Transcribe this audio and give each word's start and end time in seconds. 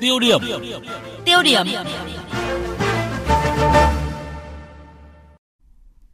Tiêu 0.00 0.18
điểm. 0.18 0.40
Tiêu 1.24 1.42
điểm. 1.44 1.66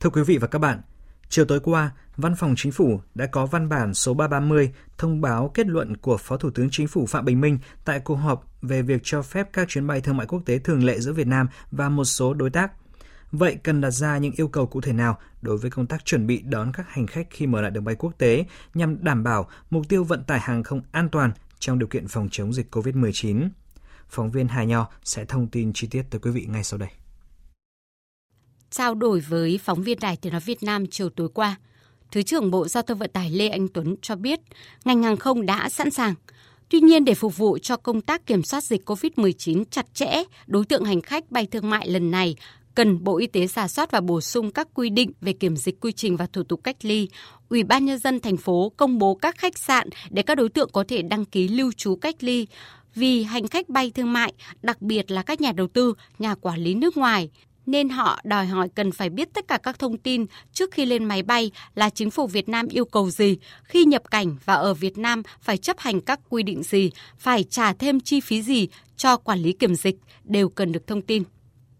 Thưa 0.00 0.10
quý 0.10 0.22
vị 0.22 0.38
và 0.38 0.46
các 0.46 0.58
bạn, 0.58 0.80
chiều 1.28 1.44
tối 1.44 1.60
qua, 1.60 1.90
Văn 2.16 2.34
phòng 2.36 2.54
Chính 2.56 2.72
phủ 2.72 3.00
đã 3.14 3.26
có 3.26 3.46
văn 3.46 3.68
bản 3.68 3.94
số 3.94 4.14
330 4.14 4.72
thông 4.98 5.20
báo 5.20 5.50
kết 5.54 5.66
luận 5.66 5.96
của 5.96 6.16
Phó 6.16 6.36
Thủ 6.36 6.50
tướng 6.50 6.68
Chính 6.70 6.88
phủ 6.88 7.06
Phạm 7.06 7.24
Bình 7.24 7.40
Minh 7.40 7.58
tại 7.84 8.00
cuộc 8.00 8.14
họp 8.14 8.46
về 8.62 8.82
việc 8.82 9.00
cho 9.04 9.22
phép 9.22 9.48
các 9.52 9.68
chuyến 9.68 9.86
bay 9.86 10.00
thương 10.00 10.16
mại 10.16 10.26
quốc 10.26 10.42
tế 10.46 10.58
thường 10.58 10.84
lệ 10.84 11.00
giữa 11.00 11.12
Việt 11.12 11.26
Nam 11.26 11.48
và 11.70 11.88
một 11.88 12.04
số 12.04 12.34
đối 12.34 12.50
tác. 12.50 12.72
Vậy 13.32 13.56
cần 13.62 13.80
đặt 13.80 13.90
ra 13.90 14.18
những 14.18 14.32
yêu 14.36 14.48
cầu 14.48 14.66
cụ 14.66 14.80
thể 14.80 14.92
nào 14.92 15.18
đối 15.42 15.56
với 15.56 15.70
công 15.70 15.86
tác 15.86 16.04
chuẩn 16.04 16.26
bị 16.26 16.42
đón 16.44 16.72
các 16.72 16.88
hành 16.88 17.06
khách 17.06 17.26
khi 17.30 17.46
mở 17.46 17.60
lại 17.60 17.70
đường 17.70 17.84
bay 17.84 17.94
quốc 17.94 18.12
tế 18.18 18.44
nhằm 18.74 19.04
đảm 19.04 19.24
bảo 19.24 19.48
mục 19.70 19.88
tiêu 19.88 20.04
vận 20.04 20.24
tải 20.24 20.40
hàng 20.40 20.62
không 20.62 20.82
an 20.92 21.08
toàn 21.08 21.32
trong 21.58 21.78
điều 21.78 21.88
kiện 21.88 22.08
phòng 22.08 22.28
chống 22.30 22.52
dịch 22.52 22.74
COVID-19? 22.74 23.48
Phóng 24.08 24.30
viên 24.30 24.48
Hà 24.48 24.64
Nho 24.64 24.86
sẽ 25.04 25.24
thông 25.24 25.46
tin 25.48 25.72
chi 25.72 25.86
tiết 25.90 26.02
tới 26.10 26.20
quý 26.20 26.30
vị 26.30 26.46
ngay 26.48 26.64
sau 26.64 26.78
đây. 26.78 26.88
Trao 28.70 28.94
đổi 28.94 29.20
với 29.20 29.60
phóng 29.64 29.82
viên 29.82 29.98
Đài 30.00 30.16
Tiếng 30.16 30.32
Nói 30.32 30.40
Việt 30.40 30.62
Nam 30.62 30.86
chiều 30.90 31.08
tối 31.08 31.28
qua, 31.34 31.56
Thứ 32.14 32.22
trưởng 32.22 32.50
Bộ 32.50 32.68
Giao 32.68 32.82
thông 32.82 32.98
Vận 32.98 33.10
tải 33.10 33.30
Lê 33.30 33.48
Anh 33.48 33.68
Tuấn 33.68 33.96
cho 34.02 34.16
biết 34.16 34.40
ngành 34.84 35.02
hàng 35.02 35.16
không 35.16 35.46
đã 35.46 35.68
sẵn 35.68 35.90
sàng. 35.90 36.14
Tuy 36.68 36.80
nhiên, 36.80 37.04
để 37.04 37.14
phục 37.14 37.36
vụ 37.36 37.58
cho 37.58 37.76
công 37.76 38.00
tác 38.00 38.26
kiểm 38.26 38.42
soát 38.42 38.64
dịch 38.64 38.90
COVID-19 38.90 39.64
chặt 39.70 39.94
chẽ, 39.94 40.22
đối 40.46 40.64
tượng 40.64 40.84
hành 40.84 41.00
khách 41.00 41.30
bay 41.30 41.46
thương 41.46 41.70
mại 41.70 41.88
lần 41.88 42.10
này 42.10 42.36
cần 42.74 43.04
Bộ 43.04 43.18
Y 43.18 43.26
tế 43.26 43.46
giả 43.46 43.68
soát 43.68 43.90
và 43.90 44.00
bổ 44.00 44.20
sung 44.20 44.50
các 44.50 44.68
quy 44.74 44.90
định 44.90 45.12
về 45.20 45.32
kiểm 45.32 45.56
dịch 45.56 45.80
quy 45.80 45.92
trình 45.92 46.16
và 46.16 46.26
thủ 46.26 46.42
tục 46.42 46.60
cách 46.64 46.76
ly. 46.82 47.08
Ủy 47.48 47.62
ban 47.62 47.84
nhân 47.84 47.98
dân 47.98 48.20
thành 48.20 48.36
phố 48.36 48.72
công 48.76 48.98
bố 48.98 49.14
các 49.14 49.38
khách 49.38 49.58
sạn 49.58 49.88
để 50.10 50.22
các 50.22 50.34
đối 50.34 50.48
tượng 50.48 50.70
có 50.72 50.84
thể 50.88 51.02
đăng 51.02 51.24
ký 51.24 51.48
lưu 51.48 51.72
trú 51.72 51.96
cách 51.96 52.16
ly 52.20 52.46
vì 52.94 53.22
hành 53.22 53.48
khách 53.48 53.68
bay 53.68 53.90
thương 53.90 54.12
mại, 54.12 54.32
đặc 54.62 54.82
biệt 54.82 55.10
là 55.10 55.22
các 55.22 55.40
nhà 55.40 55.52
đầu 55.52 55.66
tư, 55.66 55.94
nhà 56.18 56.34
quản 56.34 56.60
lý 56.60 56.74
nước 56.74 56.96
ngoài 56.96 57.30
nên 57.66 57.88
họ 57.88 58.20
đòi 58.24 58.46
hỏi 58.46 58.68
cần 58.74 58.92
phải 58.92 59.10
biết 59.10 59.28
tất 59.34 59.48
cả 59.48 59.58
các 59.62 59.78
thông 59.78 59.98
tin 59.98 60.26
trước 60.52 60.70
khi 60.70 60.86
lên 60.86 61.04
máy 61.04 61.22
bay 61.22 61.50
là 61.74 61.90
chính 61.90 62.10
phủ 62.10 62.26
Việt 62.26 62.48
Nam 62.48 62.68
yêu 62.68 62.84
cầu 62.84 63.10
gì, 63.10 63.36
khi 63.64 63.84
nhập 63.84 64.02
cảnh 64.10 64.36
và 64.44 64.54
ở 64.54 64.74
Việt 64.74 64.98
Nam 64.98 65.22
phải 65.40 65.56
chấp 65.56 65.78
hành 65.78 66.00
các 66.00 66.20
quy 66.28 66.42
định 66.42 66.62
gì, 66.62 66.90
phải 67.18 67.44
trả 67.44 67.72
thêm 67.72 68.00
chi 68.00 68.20
phí 68.20 68.42
gì 68.42 68.68
cho 68.96 69.16
quản 69.16 69.38
lý 69.38 69.52
kiểm 69.52 69.74
dịch 69.74 69.96
đều 70.24 70.48
cần 70.48 70.72
được 70.72 70.86
thông 70.86 71.02
tin. 71.02 71.22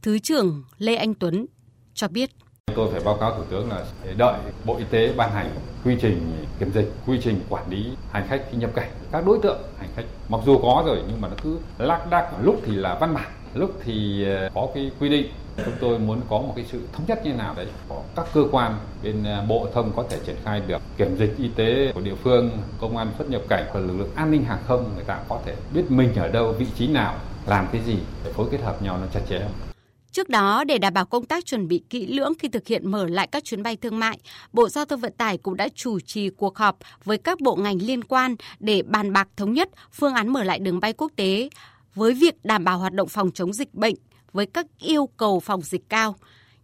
Thứ 0.02 0.18
trưởng 0.18 0.64
Lê 0.78 0.94
Anh 0.94 1.14
Tuấn 1.14 1.46
cho 1.94 2.08
biết. 2.08 2.30
Tôi 2.76 2.88
phải 2.92 3.00
báo 3.04 3.14
cáo 3.14 3.34
Thủ 3.36 3.42
tướng 3.50 3.70
là 3.70 3.84
đợi 4.16 4.34
Bộ 4.64 4.76
Y 4.76 4.84
tế 4.90 5.12
ban 5.16 5.30
hành 5.30 5.50
quy 5.84 5.96
trình 6.00 6.46
kiểm 6.58 6.70
dịch, 6.74 6.92
quy 7.06 7.20
trình 7.24 7.40
quản 7.48 7.70
lý 7.70 7.86
hành 8.10 8.26
khách 8.28 8.42
khi 8.50 8.58
nhập 8.58 8.70
cảnh. 8.74 8.90
Các 9.12 9.26
đối 9.26 9.38
tượng 9.42 9.58
hành 9.78 9.88
khách 9.96 10.02
mặc 10.28 10.40
dù 10.46 10.58
có 10.58 10.82
rồi 10.86 10.98
nhưng 11.08 11.20
mà 11.20 11.28
nó 11.28 11.34
cứ 11.42 11.58
lác 11.78 12.10
đác, 12.10 12.32
lúc 12.42 12.60
thì 12.64 12.74
là 12.74 12.94
văn 13.00 13.14
bản, 13.14 13.30
lúc 13.54 13.70
thì 13.84 14.24
ờ, 14.24 14.50
có 14.54 14.68
cái 14.74 14.90
quy 15.00 15.08
định. 15.08 15.26
Chúng 15.64 15.74
tôi 15.80 15.98
muốn 15.98 16.20
có 16.30 16.38
một 16.38 16.52
cái 16.56 16.64
sự 16.72 16.80
thống 16.92 17.04
nhất 17.06 17.24
như 17.24 17.32
nào 17.32 17.54
đấy 17.56 17.66
có 17.88 18.00
các 18.16 18.26
cơ 18.34 18.44
quan 18.52 18.76
bên 19.02 19.24
ờ, 19.24 19.44
bộ 19.48 19.68
thông 19.74 19.92
có 19.96 20.04
thể 20.10 20.18
triển 20.26 20.36
khai 20.44 20.62
được 20.66 20.82
kiểm 20.96 21.16
dịch 21.16 21.34
y 21.38 21.48
tế 21.48 21.92
của 21.94 22.00
địa 22.00 22.14
phương 22.14 22.50
công 22.80 22.96
an 22.96 23.10
xuất 23.18 23.30
nhập 23.30 23.42
cảnh 23.48 23.64
và 23.74 23.80
lực 23.80 23.98
lượng 23.98 24.10
an 24.14 24.30
ninh 24.30 24.44
hàng 24.44 24.62
không 24.66 24.90
người 24.94 25.04
ta 25.04 25.18
có 25.28 25.38
thể 25.46 25.54
biết 25.74 25.84
mình 25.88 26.14
ở 26.16 26.28
đâu 26.28 26.52
vị 26.52 26.66
trí 26.74 26.86
nào 26.86 27.14
làm 27.46 27.66
cái 27.72 27.82
gì 27.82 27.98
để 28.24 28.32
phối 28.32 28.46
kết 28.50 28.60
hợp 28.60 28.82
nhau 28.82 28.98
nó 29.00 29.06
chặt 29.12 29.20
chẽ. 29.28 29.40
Trước 30.14 30.28
đó, 30.28 30.64
để 30.64 30.78
đảm 30.78 30.94
bảo 30.94 31.06
công 31.06 31.24
tác 31.24 31.46
chuẩn 31.46 31.68
bị 31.68 31.82
kỹ 31.90 32.06
lưỡng 32.06 32.32
khi 32.38 32.48
thực 32.48 32.66
hiện 32.66 32.90
mở 32.90 33.06
lại 33.06 33.26
các 33.26 33.44
chuyến 33.44 33.62
bay 33.62 33.76
thương 33.76 33.98
mại, 33.98 34.18
Bộ 34.52 34.68
Giao 34.68 34.84
thông 34.84 35.00
Vận 35.00 35.12
tải 35.12 35.38
cũng 35.38 35.56
đã 35.56 35.68
chủ 35.74 36.00
trì 36.00 36.30
cuộc 36.30 36.58
họp 36.58 36.78
với 37.04 37.18
các 37.18 37.40
bộ 37.40 37.56
ngành 37.56 37.82
liên 37.82 38.04
quan 38.04 38.36
để 38.60 38.82
bàn 38.82 39.12
bạc 39.12 39.28
thống 39.36 39.52
nhất 39.52 39.68
phương 39.92 40.14
án 40.14 40.28
mở 40.32 40.44
lại 40.44 40.58
đường 40.58 40.80
bay 40.80 40.92
quốc 40.92 41.12
tế 41.16 41.48
với 41.94 42.14
việc 42.14 42.44
đảm 42.44 42.64
bảo 42.64 42.78
hoạt 42.78 42.92
động 42.92 43.08
phòng 43.08 43.30
chống 43.30 43.52
dịch 43.52 43.74
bệnh 43.74 43.94
với 44.32 44.46
các 44.46 44.66
yêu 44.78 45.08
cầu 45.16 45.40
phòng 45.40 45.62
dịch 45.62 45.88
cao. 45.88 46.16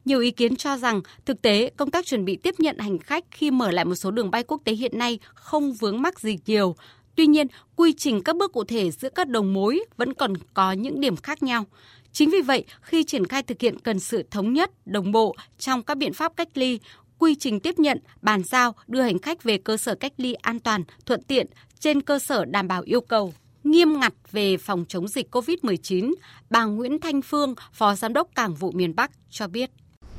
Nhiều 0.04 0.20
ý 0.20 0.30
kiến 0.30 0.56
cho 0.56 0.76
rằng 0.76 1.00
thực 1.26 1.42
tế 1.42 1.70
công 1.76 1.90
tác 1.90 2.06
chuẩn 2.06 2.24
bị 2.24 2.36
tiếp 2.36 2.54
nhận 2.58 2.78
hành 2.78 2.98
khách 2.98 3.24
khi 3.30 3.50
mở 3.50 3.70
lại 3.70 3.84
một 3.84 3.94
số 3.94 4.10
đường 4.10 4.30
bay 4.30 4.42
quốc 4.42 4.60
tế 4.64 4.72
hiện 4.72 4.98
nay 4.98 5.18
không 5.34 5.72
vướng 5.72 6.02
mắc 6.02 6.20
gì 6.20 6.38
nhiều. 6.46 6.76
Tuy 7.16 7.26
nhiên, 7.26 7.46
quy 7.76 7.92
trình 7.92 8.22
các 8.22 8.36
bước 8.36 8.52
cụ 8.52 8.64
thể 8.64 8.90
giữa 8.90 9.08
các 9.08 9.28
đầu 9.28 9.42
mối 9.42 9.84
vẫn 9.96 10.14
còn 10.14 10.32
có 10.54 10.72
những 10.72 11.00
điểm 11.00 11.16
khác 11.16 11.42
nhau. 11.42 11.64
Chính 12.12 12.30
vì 12.30 12.40
vậy, 12.40 12.64
khi 12.82 13.04
triển 13.04 13.26
khai 13.26 13.42
thực 13.42 13.60
hiện 13.60 13.78
cần 13.78 14.00
sự 14.00 14.22
thống 14.30 14.52
nhất, 14.52 14.70
đồng 14.86 15.12
bộ 15.12 15.36
trong 15.58 15.82
các 15.82 15.96
biện 15.96 16.12
pháp 16.12 16.32
cách 16.36 16.48
ly, 16.54 16.78
quy 17.18 17.34
trình 17.34 17.60
tiếp 17.60 17.78
nhận, 17.78 17.98
bàn 18.22 18.42
giao, 18.44 18.74
đưa 18.86 19.02
hành 19.02 19.18
khách 19.18 19.42
về 19.42 19.58
cơ 19.58 19.76
sở 19.76 19.94
cách 19.94 20.12
ly 20.16 20.34
an 20.34 20.60
toàn, 20.60 20.84
thuận 21.06 21.22
tiện 21.22 21.46
trên 21.78 22.02
cơ 22.02 22.18
sở 22.18 22.44
đảm 22.44 22.68
bảo 22.68 22.82
yêu 22.82 23.00
cầu 23.00 23.32
nghiêm 23.64 24.00
ngặt 24.00 24.12
về 24.32 24.56
phòng 24.56 24.84
chống 24.88 25.08
dịch 25.08 25.34
COVID-19, 25.34 26.14
bà 26.50 26.64
Nguyễn 26.64 27.00
Thanh 27.00 27.22
Phương, 27.22 27.54
Phó 27.72 27.94
Giám 27.94 28.12
đốc 28.12 28.28
Cảng 28.34 28.54
vụ 28.54 28.70
miền 28.70 28.96
Bắc 28.96 29.10
cho 29.30 29.48
biết. 29.48 29.70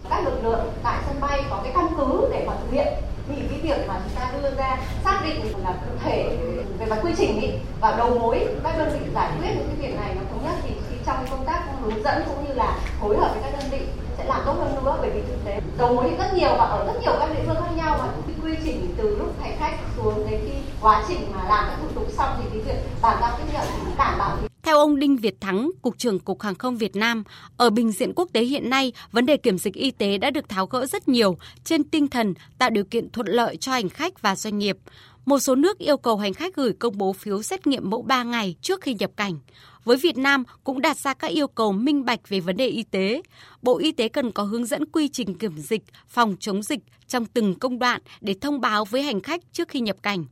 Các 0.10 0.26
lực 0.26 0.44
lượng 0.44 0.72
tại 0.84 1.04
sân 1.08 1.22
bay 1.22 1.44
có 1.50 1.62
cái 1.64 1.72
căn 1.76 1.88
cứ 1.98 2.30
để 2.32 2.46
mà 2.48 2.54
thực 2.62 2.72
hiện 2.72 2.88
thì 3.28 3.36
cái 3.50 3.60
việc 3.64 3.88
mà 3.88 4.02
chúng 4.04 4.16
ta 4.16 4.34
đưa 4.42 4.56
ra 4.56 4.78
xác 5.04 5.22
định 5.26 5.64
là 5.64 5.72
cụ 5.72 5.98
thể 6.04 6.38
về 6.80 6.86
mặt 6.86 7.00
quy 7.04 7.12
trình 7.18 7.42
ý, 7.42 7.48
và 7.82 7.96
đầu 7.98 8.20
mối 8.20 8.48
các 8.64 8.78
đơn 8.78 9.00
vị 9.00 9.12
giải 9.16 9.32
quyết 9.40 9.50
những 9.56 9.68
cái 9.68 9.88
việc 9.88 9.96
này 9.96 10.16
nó 10.16 10.22
thống 10.32 10.44
nhất 10.44 10.56
thì 10.64 10.70
khi 10.90 10.96
trong 11.06 11.26
công 11.32 11.46
tác 11.46 11.68
hướng 11.82 12.01
dẫn 12.16 12.24
cũng 12.28 12.48
như 12.48 12.54
là 12.54 12.80
phối 13.02 13.18
hợp 13.18 13.32
với 13.34 13.44
các 13.44 13.60
đơn 13.60 13.70
vị 13.72 13.86
sẽ 14.18 14.26
làm 14.26 14.42
tốt 14.46 14.54
hơn 14.54 14.76
nữa 14.76 14.98
bởi 15.02 15.10
vì 15.10 15.22
thực 15.22 15.46
tế 15.46 15.62
đầu 15.78 15.96
mối 15.96 16.06
thì 16.10 16.18
rất 16.18 16.34
nhiều 16.34 16.50
và 16.50 16.66
ở 16.66 16.86
rất 16.86 17.00
nhiều 17.02 17.14
các 17.20 17.30
địa 17.34 17.44
phương 17.46 17.56
khác 17.56 17.72
nhau 17.76 17.98
và 18.00 18.14
cái 18.28 18.36
quy 18.44 18.58
trình 18.66 18.94
từ 18.98 19.16
lúc 19.16 19.42
hành 19.42 19.58
khách 19.60 19.78
xuống 19.98 20.32
đến 20.32 20.42
khi 20.46 20.54
quá 20.82 21.04
trình 21.08 21.32
mà 21.32 21.44
làm 21.44 21.66
các 21.68 21.78
thủ 21.82 21.88
tục 21.96 22.08
xong 22.18 22.30
thì 22.38 22.50
cái 22.50 22.60
việc 22.60 22.82
bàn 23.02 23.18
giao 23.22 23.38
tiếp 23.38 23.44
nhận 23.54 23.68
đảm 23.98 24.18
bảo 24.20 24.38
theo 24.64 24.78
ông 24.78 25.00
Đinh 25.00 25.18
Việt 25.18 25.42
Thắng, 25.42 25.72
Cục 25.82 25.98
trưởng 25.98 26.20
Cục 26.20 26.42
Hàng 26.42 26.56
không 26.56 26.78
Việt 26.78 26.96
Nam, 26.96 27.24
ở 27.58 27.70
bình 27.70 27.92
diện 27.92 28.14
quốc 28.16 28.30
tế 28.34 28.42
hiện 28.42 28.70
nay, 28.70 28.94
vấn 29.12 29.26
đề 29.26 29.38
kiểm 29.38 29.58
dịch 29.58 29.74
y 29.74 29.92
tế 29.92 30.18
đã 30.18 30.30
được 30.30 30.50
tháo 30.50 30.66
gỡ 30.66 30.86
rất 30.86 31.08
nhiều 31.08 31.38
trên 31.64 31.84
tinh 31.84 32.08
thần 32.08 32.34
tạo 32.58 32.70
điều 32.70 32.84
kiện 32.84 33.10
thuận 33.10 33.28
lợi 33.28 33.58
cho 33.58 33.72
hành 33.72 33.90
khách 33.90 34.22
và 34.22 34.36
doanh 34.36 34.60
nghiệp. 34.60 34.78
Một 35.26 35.40
số 35.40 35.56
nước 35.56 35.78
yêu 35.78 35.98
cầu 35.98 36.18
hành 36.18 36.34
khách 36.34 36.56
gửi 36.56 36.74
công 36.74 36.98
bố 36.98 37.14
phiếu 37.14 37.42
xét 37.42 37.68
nghiệm 37.68 37.90
mẫu 37.90 38.02
3 38.02 38.24
ngày 38.24 38.56
trước 38.62 38.82
khi 38.82 38.94
nhập 38.94 39.12
cảnh 39.16 39.40
với 39.84 39.98
Việt 39.98 40.18
Nam 40.18 40.44
cũng 40.64 40.82
đặt 40.82 40.98
ra 40.98 41.14
các 41.14 41.28
yêu 41.28 41.48
cầu 41.48 41.72
minh 41.72 42.06
bạch 42.06 42.30
về 42.30 42.40
vấn 42.40 42.58
đề 42.58 42.68
y 42.68 42.84
tế. 42.84 43.22
Bộ 43.62 43.78
Y 43.78 43.92
tế 43.92 44.08
cần 44.08 44.32
có 44.32 44.44
hướng 44.44 44.66
dẫn 44.66 44.86
quy 44.86 45.08
trình 45.08 45.38
kiểm 45.38 45.58
dịch, 45.58 45.84
phòng 46.08 46.36
chống 46.40 46.64
dịch 46.64 46.80
trong 47.08 47.26
từng 47.26 47.60
công 47.60 47.80
đoạn 47.80 48.02
để 48.22 48.36
thông 48.42 48.62
báo 48.62 48.86
với 48.86 49.02
hành 49.02 49.22
khách 49.22 49.42
trước 49.54 49.68
khi 49.68 49.80
nhập 49.80 49.98
cảnh. 50.04 50.26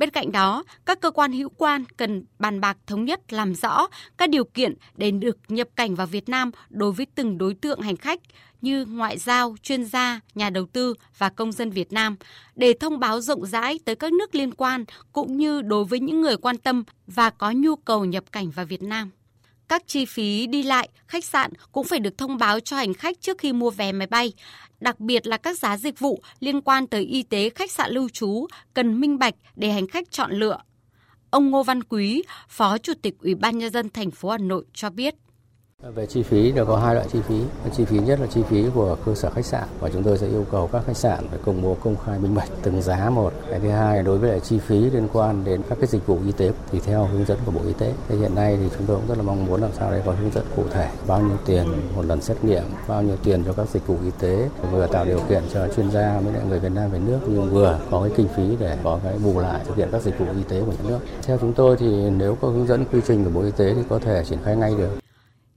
Bên 0.00 0.10
cạnh 0.10 0.32
đó, 0.32 0.64
các 0.86 1.00
cơ 1.00 1.10
quan 1.10 1.32
hữu 1.32 1.48
quan 1.48 1.84
cần 1.96 2.24
bàn 2.38 2.60
bạc 2.60 2.76
thống 2.86 3.04
nhất 3.04 3.32
làm 3.32 3.54
rõ 3.54 3.86
các 4.18 4.30
điều 4.30 4.44
kiện 4.44 4.74
để 4.96 5.10
được 5.10 5.38
nhập 5.48 5.68
cảnh 5.76 5.94
vào 5.94 6.06
Việt 6.06 6.28
Nam 6.28 6.50
đối 6.70 6.92
với 6.92 7.06
từng 7.14 7.38
đối 7.38 7.54
tượng 7.54 7.80
hành 7.80 7.96
khách 7.96 8.20
như 8.60 8.84
ngoại 8.84 9.18
giao, 9.18 9.56
chuyên 9.62 9.84
gia, 9.84 10.20
nhà 10.34 10.50
đầu 10.50 10.66
tư 10.66 10.94
và 11.18 11.28
công 11.28 11.52
dân 11.52 11.70
Việt 11.70 11.92
Nam 11.92 12.16
để 12.54 12.74
thông 12.80 12.98
báo 12.98 13.20
rộng 13.20 13.46
rãi 13.46 13.78
tới 13.84 13.94
các 13.94 14.12
nước 14.12 14.34
liên 14.34 14.54
quan 14.54 14.84
cũng 15.12 15.36
như 15.36 15.62
đối 15.62 15.84
với 15.84 16.00
những 16.00 16.20
người 16.20 16.36
quan 16.36 16.58
tâm 16.58 16.84
và 17.06 17.30
có 17.30 17.50
nhu 17.50 17.76
cầu 17.76 18.04
nhập 18.04 18.24
cảnh 18.32 18.50
vào 18.50 18.66
Việt 18.66 18.82
Nam. 18.82 19.10
Các 19.70 19.82
chi 19.86 20.04
phí 20.04 20.46
đi 20.46 20.62
lại, 20.62 20.88
khách 21.08 21.24
sạn 21.24 21.50
cũng 21.72 21.86
phải 21.86 21.98
được 21.98 22.18
thông 22.18 22.38
báo 22.38 22.60
cho 22.60 22.76
hành 22.76 22.94
khách 22.94 23.20
trước 23.20 23.38
khi 23.38 23.52
mua 23.52 23.70
vé 23.70 23.92
máy 23.92 24.06
bay, 24.06 24.32
đặc 24.80 25.00
biệt 25.00 25.26
là 25.26 25.36
các 25.36 25.58
giá 25.58 25.76
dịch 25.76 25.98
vụ 25.98 26.22
liên 26.40 26.60
quan 26.60 26.86
tới 26.86 27.04
y 27.04 27.22
tế 27.22 27.50
khách 27.50 27.70
sạn 27.70 27.92
lưu 27.92 28.08
trú 28.08 28.46
cần 28.74 29.00
minh 29.00 29.18
bạch 29.18 29.34
để 29.56 29.70
hành 29.70 29.88
khách 29.88 30.10
chọn 30.10 30.32
lựa. 30.32 30.58
Ông 31.30 31.50
Ngô 31.50 31.62
Văn 31.62 31.82
Quý, 31.82 32.22
Phó 32.48 32.78
Chủ 32.78 32.92
tịch 33.02 33.14
Ủy 33.18 33.34
ban 33.34 33.58
nhân 33.58 33.70
dân 33.70 33.90
thành 33.90 34.10
phố 34.10 34.30
Hà 34.30 34.38
Nội 34.38 34.64
cho 34.74 34.90
biết. 34.90 35.14
Về 35.82 36.06
chi 36.06 36.22
phí 36.22 36.52
đều 36.52 36.66
có 36.66 36.76
hai 36.76 36.94
loại 36.94 37.06
chi 37.12 37.20
phí. 37.28 37.42
Chi 37.72 37.84
phí 37.84 37.98
nhất 37.98 38.20
là 38.20 38.26
chi 38.26 38.42
phí 38.42 38.64
của 38.74 38.96
cơ 39.06 39.14
sở 39.14 39.30
khách 39.30 39.44
sạn 39.44 39.68
và 39.80 39.88
chúng 39.92 40.02
tôi 40.02 40.18
sẽ 40.18 40.26
yêu 40.26 40.44
cầu 40.50 40.68
các 40.72 40.82
khách 40.86 40.96
sạn 40.96 41.28
phải 41.28 41.38
công 41.44 41.62
bố 41.62 41.76
công 41.84 41.96
khai 42.06 42.18
minh 42.18 42.34
bạch 42.34 42.48
từng 42.62 42.82
giá 42.82 43.10
một. 43.10 43.32
Cái 43.50 43.60
thứ 43.60 43.68
hai 43.68 44.02
đối 44.02 44.18
với 44.18 44.30
lại 44.30 44.40
chi 44.40 44.58
phí 44.58 44.90
liên 44.90 45.08
quan 45.12 45.44
đến 45.44 45.62
các 45.68 45.78
cái 45.80 45.86
dịch 45.86 46.06
vụ 46.06 46.18
y 46.26 46.32
tế 46.32 46.52
thì 46.72 46.80
theo 46.80 47.04
hướng 47.04 47.24
dẫn 47.24 47.38
của 47.46 47.52
Bộ 47.52 47.60
Y 47.66 47.72
tế. 47.72 47.92
Thì 48.08 48.16
hiện 48.16 48.34
nay 48.34 48.58
thì 48.60 48.68
chúng 48.78 48.86
tôi 48.86 48.96
cũng 48.96 49.06
rất 49.08 49.18
là 49.18 49.22
mong 49.22 49.46
muốn 49.46 49.62
làm 49.62 49.70
sao 49.78 49.90
để 49.92 50.02
có 50.06 50.12
hướng 50.12 50.30
dẫn 50.30 50.44
cụ 50.56 50.62
thể 50.70 50.88
bao 51.06 51.20
nhiêu 51.20 51.36
tiền 51.46 51.66
một 51.96 52.04
lần 52.04 52.20
xét 52.20 52.44
nghiệm, 52.44 52.64
bao 52.88 53.02
nhiêu 53.02 53.16
tiền 53.24 53.44
cho 53.44 53.52
các 53.52 53.68
dịch 53.68 53.86
vụ 53.86 53.96
y 54.04 54.10
tế, 54.18 54.48
vừa 54.72 54.86
tạo 54.86 55.04
điều 55.04 55.20
kiện 55.28 55.42
cho 55.52 55.68
chuyên 55.76 55.90
gia 55.90 56.20
với 56.20 56.32
lại 56.32 56.42
người 56.48 56.58
Việt 56.58 56.72
Nam 56.74 56.90
về 56.90 56.98
nước 56.98 57.18
nhưng 57.26 57.50
vừa 57.50 57.78
có 57.90 58.00
cái 58.02 58.10
kinh 58.16 58.28
phí 58.28 58.56
để 58.60 58.78
có 58.84 58.98
cái 59.04 59.14
bù 59.24 59.40
lại 59.40 59.60
thực 59.66 59.76
hiện 59.76 59.88
các 59.92 60.02
dịch 60.02 60.18
vụ 60.18 60.26
y 60.36 60.42
tế 60.42 60.60
của 60.60 60.72
nhà 60.72 60.88
nước. 60.88 60.98
Theo 61.22 61.38
chúng 61.38 61.52
tôi 61.52 61.76
thì 61.76 62.10
nếu 62.10 62.36
có 62.40 62.48
hướng 62.48 62.66
dẫn 62.66 62.84
quy 62.92 63.00
trình 63.06 63.24
của 63.24 63.30
Bộ 63.30 63.42
Y 63.42 63.50
tế 63.50 63.74
thì 63.74 63.82
có 63.88 63.98
thể 63.98 64.24
triển 64.24 64.38
khai 64.44 64.56
ngay 64.56 64.74
được. 64.78 64.99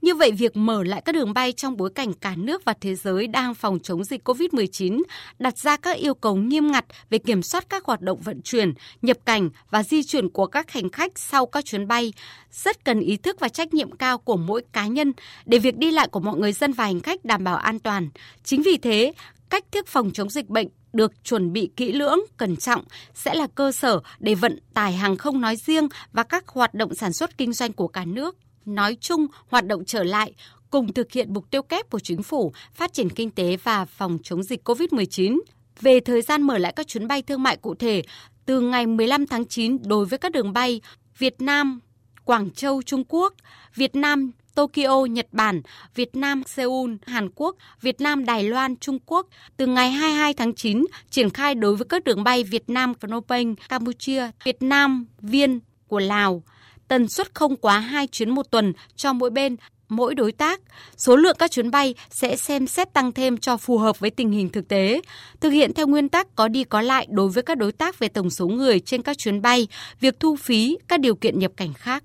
Như 0.04 0.14
vậy, 0.14 0.32
việc 0.32 0.56
mở 0.56 0.82
lại 0.84 1.02
các 1.04 1.14
đường 1.14 1.34
bay 1.34 1.52
trong 1.52 1.76
bối 1.76 1.90
cảnh 1.94 2.12
cả 2.12 2.34
nước 2.36 2.64
và 2.64 2.74
thế 2.80 2.94
giới 2.94 3.26
đang 3.26 3.54
phòng 3.54 3.78
chống 3.82 4.04
dịch 4.04 4.28
COVID-19 4.28 5.02
đặt 5.38 5.58
ra 5.58 5.76
các 5.76 5.96
yêu 5.96 6.14
cầu 6.14 6.36
nghiêm 6.36 6.72
ngặt 6.72 6.84
về 7.10 7.18
kiểm 7.18 7.42
soát 7.42 7.66
các 7.68 7.84
hoạt 7.84 8.00
động 8.00 8.20
vận 8.20 8.42
chuyển, 8.42 8.72
nhập 9.02 9.16
cảnh 9.24 9.50
và 9.70 9.82
di 9.82 10.02
chuyển 10.02 10.28
của 10.28 10.46
các 10.46 10.70
hành 10.70 10.90
khách 10.90 11.18
sau 11.18 11.46
các 11.46 11.64
chuyến 11.64 11.88
bay, 11.88 12.12
rất 12.52 12.84
cần 12.84 13.00
ý 13.00 13.16
thức 13.16 13.40
và 13.40 13.48
trách 13.48 13.74
nhiệm 13.74 13.90
cao 13.90 14.18
của 14.18 14.36
mỗi 14.36 14.62
cá 14.72 14.86
nhân 14.86 15.12
để 15.46 15.58
việc 15.58 15.76
đi 15.76 15.90
lại 15.90 16.08
của 16.08 16.20
mọi 16.20 16.38
người 16.38 16.52
dân 16.52 16.72
và 16.72 16.84
hành 16.84 17.00
khách 17.00 17.24
đảm 17.24 17.44
bảo 17.44 17.56
an 17.56 17.78
toàn. 17.78 18.08
Chính 18.44 18.62
vì 18.62 18.76
thế, 18.76 19.12
cách 19.50 19.64
thức 19.72 19.86
phòng 19.86 20.10
chống 20.14 20.30
dịch 20.30 20.48
bệnh 20.48 20.68
được 20.92 21.12
chuẩn 21.24 21.52
bị 21.52 21.70
kỹ 21.76 21.92
lưỡng, 21.92 22.18
cẩn 22.36 22.56
trọng 22.56 22.84
sẽ 23.14 23.34
là 23.34 23.46
cơ 23.54 23.72
sở 23.72 24.00
để 24.18 24.34
vận 24.34 24.58
tải 24.74 24.92
hàng 24.92 25.16
không 25.16 25.40
nói 25.40 25.56
riêng 25.56 25.88
và 26.12 26.22
các 26.22 26.48
hoạt 26.48 26.74
động 26.74 26.94
sản 26.94 27.12
xuất 27.12 27.38
kinh 27.38 27.52
doanh 27.52 27.72
của 27.72 27.88
cả 27.88 28.04
nước 28.04 28.36
nói 28.66 28.96
chung 29.00 29.26
hoạt 29.48 29.66
động 29.66 29.84
trở 29.84 30.04
lại, 30.04 30.34
cùng 30.70 30.92
thực 30.92 31.12
hiện 31.12 31.34
mục 31.34 31.50
tiêu 31.50 31.62
kép 31.62 31.90
của 31.90 32.00
chính 32.00 32.22
phủ 32.22 32.52
phát 32.74 32.92
triển 32.92 33.10
kinh 33.10 33.30
tế 33.30 33.56
và 33.56 33.84
phòng 33.84 34.18
chống 34.22 34.42
dịch 34.42 34.68
COVID-19. 34.68 35.40
Về 35.80 36.00
thời 36.00 36.22
gian 36.22 36.42
mở 36.42 36.58
lại 36.58 36.72
các 36.76 36.86
chuyến 36.86 37.08
bay 37.08 37.22
thương 37.22 37.42
mại 37.42 37.56
cụ 37.56 37.74
thể, 37.74 38.02
từ 38.46 38.60
ngày 38.60 38.86
15 38.86 39.26
tháng 39.26 39.44
9 39.44 39.78
đối 39.86 40.06
với 40.06 40.18
các 40.18 40.32
đường 40.32 40.52
bay 40.52 40.80
Việt 41.18 41.40
Nam, 41.40 41.80
Quảng 42.24 42.50
Châu, 42.50 42.82
Trung 42.82 43.04
Quốc, 43.08 43.34
Việt 43.74 43.96
Nam, 43.96 44.30
Tokyo, 44.54 45.04
Nhật 45.04 45.26
Bản, 45.32 45.62
Việt 45.94 46.16
Nam, 46.16 46.42
Seoul, 46.46 46.92
Hàn 47.06 47.28
Quốc, 47.34 47.56
Việt 47.80 48.00
Nam, 48.00 48.24
Đài 48.24 48.42
Loan, 48.42 48.76
Trung 48.76 48.98
Quốc 49.06 49.26
từ 49.56 49.66
ngày 49.66 49.90
22 49.90 50.34
tháng 50.34 50.54
9 50.54 50.84
triển 51.10 51.30
khai 51.30 51.54
đối 51.54 51.76
với 51.76 51.86
các 51.88 52.04
đường 52.04 52.24
bay 52.24 52.44
Việt 52.44 52.70
Nam, 52.70 52.94
Phnom 52.94 53.24
Penh, 53.28 53.54
Campuchia, 53.68 54.30
Việt 54.44 54.62
Nam, 54.62 55.06
Viên 55.20 55.60
của 55.88 55.98
Lào. 55.98 56.42
Tần 56.88 57.08
suất 57.08 57.34
không 57.34 57.56
quá 57.56 57.78
2 57.78 58.06
chuyến 58.06 58.30
một 58.30 58.50
tuần 58.50 58.72
cho 58.96 59.12
mỗi 59.12 59.30
bên 59.30 59.56
mỗi 59.88 60.14
đối 60.14 60.32
tác, 60.32 60.60
số 60.96 61.16
lượng 61.16 61.36
các 61.38 61.50
chuyến 61.50 61.70
bay 61.70 61.94
sẽ 62.10 62.36
xem 62.36 62.66
xét 62.66 62.92
tăng 62.92 63.12
thêm 63.12 63.38
cho 63.38 63.56
phù 63.56 63.78
hợp 63.78 64.00
với 64.00 64.10
tình 64.10 64.30
hình 64.30 64.48
thực 64.48 64.68
tế, 64.68 65.00
thực 65.40 65.50
hiện 65.50 65.72
theo 65.74 65.86
nguyên 65.86 66.08
tắc 66.08 66.36
có 66.36 66.48
đi 66.48 66.64
có 66.64 66.80
lại 66.80 67.06
đối 67.10 67.28
với 67.28 67.42
các 67.42 67.58
đối 67.58 67.72
tác 67.72 67.98
về 67.98 68.08
tổng 68.08 68.30
số 68.30 68.48
người 68.48 68.80
trên 68.80 69.02
các 69.02 69.18
chuyến 69.18 69.42
bay, 69.42 69.68
việc 70.00 70.20
thu 70.20 70.36
phí, 70.36 70.78
các 70.88 71.00
điều 71.00 71.14
kiện 71.14 71.38
nhập 71.38 71.52
cảnh 71.56 71.72
khác. 71.74 72.04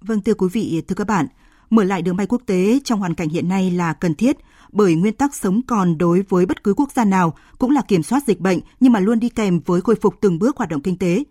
Vâng 0.00 0.20
thưa 0.20 0.34
quý 0.34 0.48
vị, 0.52 0.82
thưa 0.88 0.94
các 0.94 1.06
bạn, 1.06 1.26
mở 1.70 1.84
lại 1.84 2.02
đường 2.02 2.16
bay 2.16 2.26
quốc 2.26 2.42
tế 2.46 2.78
trong 2.84 3.00
hoàn 3.00 3.14
cảnh 3.14 3.28
hiện 3.28 3.48
nay 3.48 3.70
là 3.70 3.92
cần 3.92 4.14
thiết 4.14 4.36
bởi 4.72 4.94
nguyên 4.94 5.14
tắc 5.14 5.34
sống 5.34 5.60
còn 5.66 5.98
đối 5.98 6.22
với 6.28 6.46
bất 6.46 6.64
cứ 6.64 6.74
quốc 6.74 6.92
gia 6.92 7.04
nào 7.04 7.34
cũng 7.58 7.70
là 7.70 7.82
kiểm 7.88 8.02
soát 8.02 8.22
dịch 8.26 8.40
bệnh 8.40 8.60
nhưng 8.80 8.92
mà 8.92 9.00
luôn 9.00 9.20
đi 9.20 9.28
kèm 9.28 9.60
với 9.66 9.80
khôi 9.80 9.96
phục 9.96 10.14
từng 10.20 10.38
bước 10.38 10.56
hoạt 10.56 10.70
động 10.70 10.82
kinh 10.82 10.98
tế. 10.98 11.24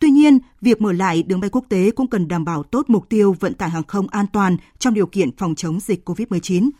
Tuy 0.00 0.10
nhiên, 0.10 0.38
việc 0.60 0.80
mở 0.80 0.92
lại 0.92 1.22
đường 1.22 1.40
bay 1.40 1.50
quốc 1.50 1.64
tế 1.68 1.90
cũng 1.90 2.06
cần 2.06 2.28
đảm 2.28 2.44
bảo 2.44 2.62
tốt 2.62 2.84
mục 2.88 3.08
tiêu 3.08 3.36
vận 3.40 3.54
tải 3.54 3.70
hàng 3.70 3.82
không 3.82 4.08
an 4.08 4.26
toàn 4.32 4.56
trong 4.78 4.94
điều 4.94 5.06
kiện 5.06 5.36
phòng 5.36 5.54
chống 5.54 5.80
dịch 5.80 6.08
COVID-19. 6.08 6.70